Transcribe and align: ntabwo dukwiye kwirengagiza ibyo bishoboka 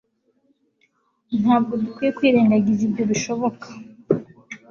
ntabwo 1.41 1.73
dukwiye 1.81 2.11
kwirengagiza 2.17 2.81
ibyo 2.87 3.03
bishoboka 3.11 3.67